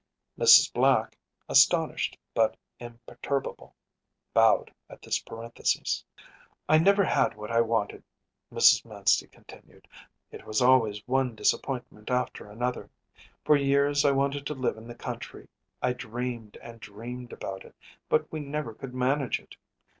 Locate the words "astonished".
1.47-2.17